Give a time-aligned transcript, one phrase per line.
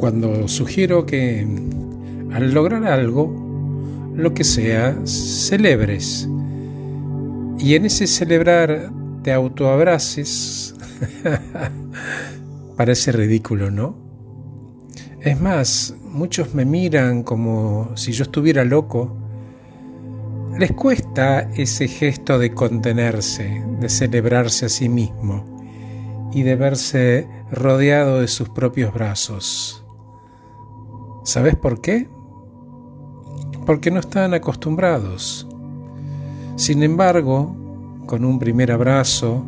[0.00, 1.46] cuando sugiero que
[2.32, 3.30] al lograr algo,
[4.16, 6.26] lo que sea, celebres.
[7.58, 8.90] Y en ese celebrar
[9.22, 10.74] te autoabraces.
[12.78, 13.94] Parece ridículo, ¿no?
[15.20, 19.14] Es más, muchos me miran como si yo estuviera loco.
[20.58, 25.44] Les cuesta ese gesto de contenerse, de celebrarse a sí mismo
[26.32, 29.79] y de verse rodeado de sus propios brazos.
[31.24, 32.08] ¿Sabes por qué?
[33.66, 35.46] Porque no están acostumbrados.
[36.56, 37.56] Sin embargo,
[38.06, 39.44] con un primer abrazo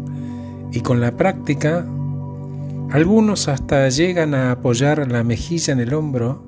[0.71, 1.87] y con la práctica,
[2.91, 6.45] algunos hasta llegan a apoyar la mejilla en el hombro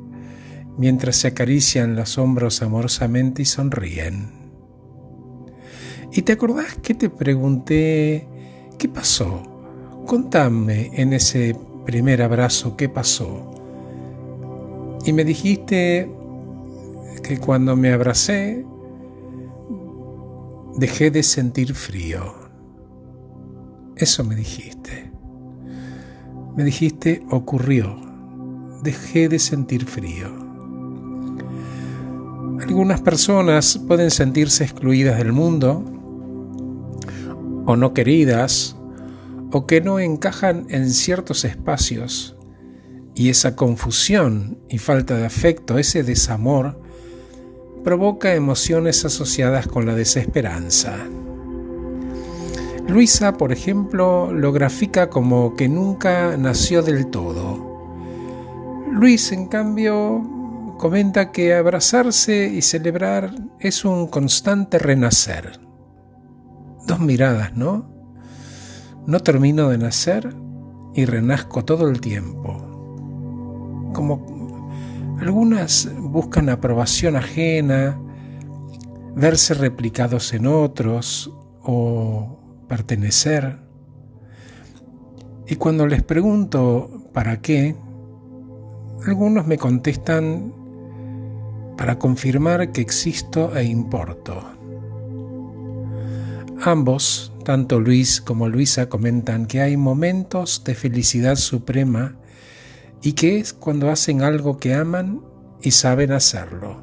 [0.76, 4.30] mientras se acarician los hombros amorosamente y sonríen.
[6.12, 8.28] ¿Y te acordás que te pregunté
[8.78, 9.42] qué pasó?
[10.06, 13.53] Contame en ese primer abrazo qué pasó.
[15.04, 16.10] Y me dijiste
[17.22, 18.64] que cuando me abracé
[20.76, 22.34] dejé de sentir frío.
[23.96, 25.12] Eso me dijiste.
[26.56, 27.96] Me dijiste ocurrió.
[28.82, 30.28] Dejé de sentir frío.
[32.62, 35.84] Algunas personas pueden sentirse excluidas del mundo
[37.66, 38.76] o no queridas
[39.52, 42.33] o que no encajan en ciertos espacios
[43.14, 46.80] y esa confusión y falta de afecto, ese desamor,
[47.84, 50.96] provoca emociones asociadas con la desesperanza.
[52.88, 57.72] Luisa, por ejemplo, lo grafica como que nunca nació del todo.
[58.90, 60.22] Luis, en cambio,
[60.78, 65.60] comenta que abrazarse y celebrar es un constante renacer.
[66.86, 67.90] Dos miradas, ¿no?
[69.06, 70.34] No termino de nacer
[70.94, 72.73] y renazco todo el tiempo.
[73.94, 74.68] Como
[75.20, 77.98] algunas buscan aprobación ajena,
[79.16, 81.32] verse replicados en otros
[81.62, 83.58] o pertenecer.
[85.46, 87.76] Y cuando les pregunto para qué,
[89.06, 90.52] algunos me contestan
[91.76, 94.42] para confirmar que existo e importo.
[96.62, 102.16] Ambos, tanto Luis como Luisa, comentan que hay momentos de felicidad suprema
[103.04, 105.20] y que es cuando hacen algo que aman
[105.60, 106.80] y saben hacerlo.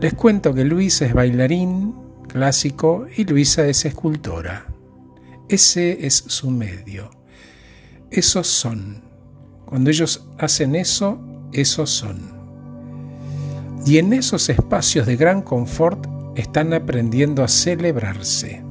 [0.00, 1.96] Les cuento que Luis es bailarín
[2.28, 4.66] clásico y Luisa es escultora.
[5.48, 7.10] Ese es su medio.
[8.12, 9.02] Esos son.
[9.66, 11.20] Cuando ellos hacen eso,
[11.52, 12.20] esos son.
[13.84, 16.06] Y en esos espacios de gran confort
[16.36, 18.62] están aprendiendo a celebrarse.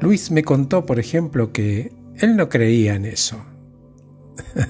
[0.00, 3.44] Luis me contó, por ejemplo, que él no creía en eso.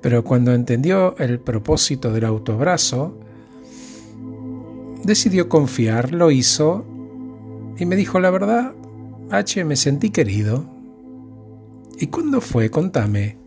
[0.00, 3.18] Pero cuando entendió el propósito del autoabrazo,
[5.04, 6.84] decidió confiar, lo hizo
[7.78, 8.74] y me dijo la verdad,
[9.30, 10.66] H, me sentí querido.
[11.98, 12.70] ¿Y cuándo fue?
[12.70, 13.38] Contame.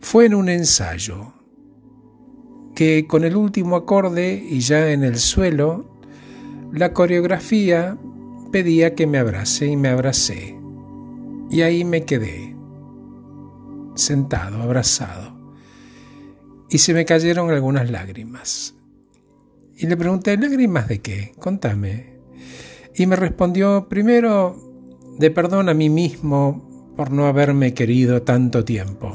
[0.00, 1.32] Fue en un ensayo,
[2.74, 5.86] que con el último acorde y ya en el suelo,
[6.72, 7.96] la coreografía
[8.52, 10.55] pedía que me abrace y me abracé.
[11.50, 12.56] Y ahí me quedé,
[13.94, 15.36] sentado, abrazado.
[16.68, 18.74] Y se me cayeron algunas lágrimas.
[19.76, 21.32] Y le pregunté, ¿lágrimas de qué?
[21.38, 22.16] Contame.
[22.94, 24.56] Y me respondió, primero,
[25.18, 29.12] de perdón a mí mismo por no haberme querido tanto tiempo.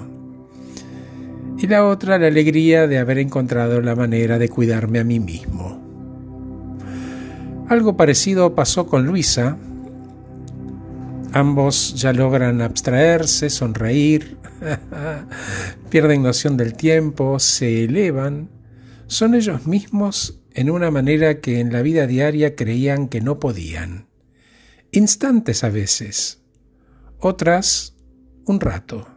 [1.57, 5.79] Y la otra, la alegría de haber encontrado la manera de cuidarme a mí mismo.
[7.67, 9.57] Algo parecido pasó con Luisa,
[11.33, 14.37] Ambos ya logran abstraerse, sonreír,
[15.89, 18.49] pierden noción del tiempo, se elevan,
[19.07, 24.07] son ellos mismos en una manera que en la vida diaria creían que no podían.
[24.91, 26.41] Instantes a veces,
[27.19, 27.95] otras
[28.45, 29.07] un rato.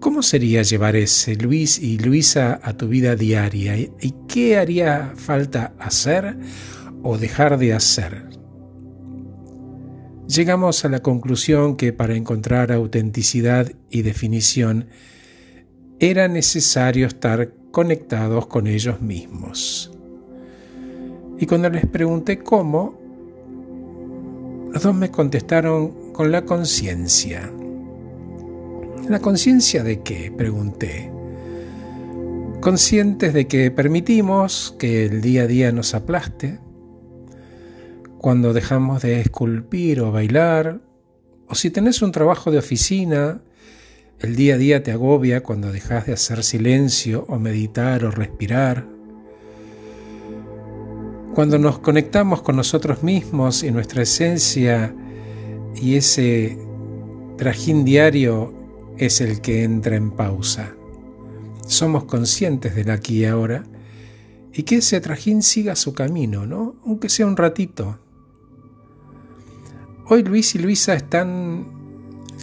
[0.00, 3.76] ¿Cómo sería llevar ese Luis y Luisa a tu vida diaria?
[3.76, 6.38] ¿Y qué haría falta hacer
[7.02, 8.41] o dejar de hacer?
[10.32, 14.86] Llegamos a la conclusión que para encontrar autenticidad y definición
[16.00, 19.92] era necesario estar conectados con ellos mismos.
[21.38, 22.98] Y cuando les pregunté cómo,
[24.72, 27.50] los dos me contestaron con la conciencia.
[29.08, 30.32] ¿La conciencia de qué?
[30.34, 31.12] pregunté.
[32.60, 36.58] Conscientes de que permitimos que el día a día nos aplaste,
[38.22, 40.80] cuando dejamos de esculpir o bailar,
[41.48, 43.42] o si tenés un trabajo de oficina
[44.20, 48.86] El día a día te agobia cuando dejas de hacer silencio o meditar o respirar.
[51.34, 54.94] Cuando nos conectamos con nosotros mismos y nuestra esencia
[55.74, 56.56] y ese
[57.36, 58.54] trajín diario
[58.98, 60.76] es el que entra en pausa.
[61.66, 63.64] Somos conscientes del aquí y ahora
[64.52, 66.76] y que ese trajín siga su camino, ¿no?
[66.86, 67.98] Aunque sea un ratito.
[70.14, 71.68] Hoy Luis y Luisa están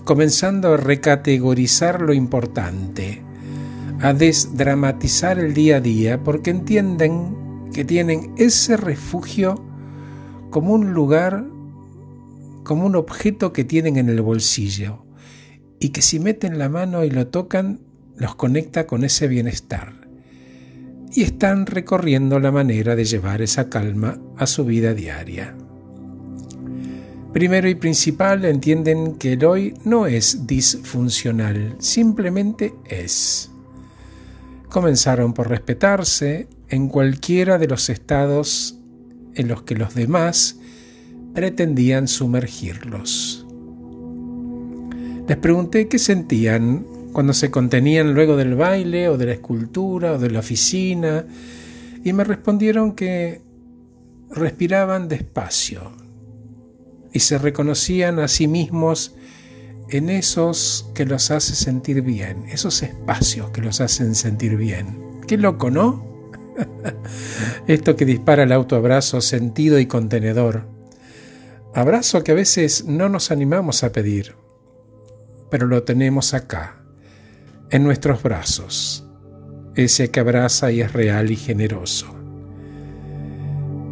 [0.04, 3.22] comenzando a recategorizar lo importante,
[4.02, 9.64] a desdramatizar el día a día, porque entienden que tienen ese refugio
[10.50, 11.46] como un lugar,
[12.64, 15.06] como un objeto que tienen en el bolsillo,
[15.80, 17.82] y que si meten la mano y lo tocan,
[18.18, 19.94] los conecta con ese bienestar
[21.14, 25.56] y están recorriendo la manera de llevar esa calma a su vida diaria.
[27.34, 33.52] Primero y principal entienden que el hoy no es disfuncional, simplemente es.
[34.68, 38.80] Comenzaron por respetarse en cualquiera de los estados
[39.36, 40.60] en los que los demás
[41.36, 43.46] pretendían sumergirlos.
[45.28, 46.84] Les pregunté qué sentían
[47.14, 51.26] cuando se contenían luego del baile o de la escultura o de la oficina,
[52.04, 53.42] y me respondieron que
[54.32, 56.09] respiraban despacio
[57.14, 59.16] y se reconocían a sí mismos
[59.90, 65.22] en esos que los hace sentir bien, esos espacios que los hacen sentir bien.
[65.28, 66.08] Qué loco, ¿no?
[67.68, 70.68] Esto que dispara el autoabrazo sentido y contenedor.
[71.74, 74.36] Abrazo que a veces no nos animamos a pedir,
[75.50, 76.84] pero lo tenemos acá,
[77.70, 79.08] en nuestros brazos,
[79.76, 82.19] ese que abraza y es real y generoso.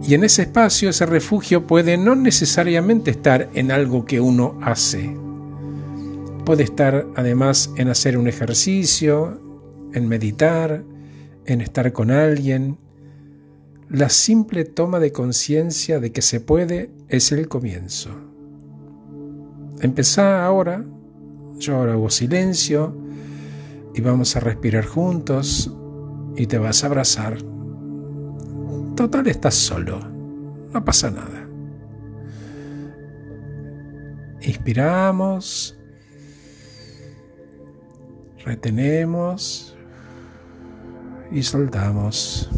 [0.04, 5.16] Y en ese espacio, ese refugio puede no necesariamente estar en algo que uno hace.
[6.46, 9.42] Puede estar además en hacer un ejercicio,
[9.94, 10.84] en meditar,
[11.46, 12.78] en estar con alguien.
[13.90, 18.12] La simple toma de conciencia de que se puede es el comienzo.
[19.82, 20.86] Empezá ahora,
[21.58, 22.96] yo ahora hago silencio,
[23.94, 25.74] y vamos a respirar juntos
[26.36, 27.57] y te vas a abrazar.
[28.98, 30.00] Total, estás solo,
[30.74, 31.48] no pasa nada.
[34.42, 35.78] Inspiramos,
[38.44, 39.78] retenemos
[41.32, 42.50] y soltamos.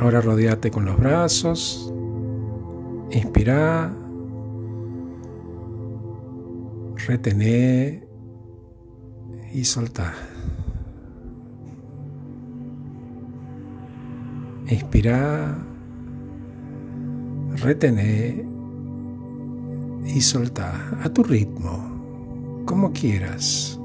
[0.00, 1.92] Ahora rodeate con los brazos,
[3.10, 3.92] inspira,
[7.08, 8.06] retené
[9.52, 10.14] y soltar.
[14.68, 15.58] Inspirar,
[17.56, 18.44] retener
[20.06, 23.78] y soltar a tu ritmo, como quieras.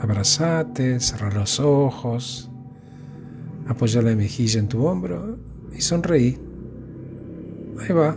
[0.00, 2.50] Abrazate, cerrar los ojos,
[3.66, 5.38] apoyar la mejilla en tu hombro
[5.76, 6.38] y sonreí.
[7.80, 8.16] Ahí va.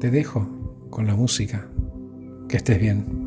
[0.00, 0.46] Te dejo
[0.90, 1.68] con la música.
[2.48, 3.21] Que estés bien.